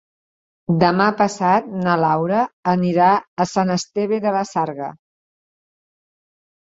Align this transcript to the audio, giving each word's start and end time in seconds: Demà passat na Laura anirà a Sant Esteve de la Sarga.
Demà 0.83 1.09
passat 1.17 1.67
na 1.83 1.97
Laura 2.05 2.39
anirà 2.73 3.11
a 3.45 3.49
Sant 3.53 3.75
Esteve 3.77 4.23
de 4.25 4.33
la 4.39 4.43
Sarga. 4.57 4.93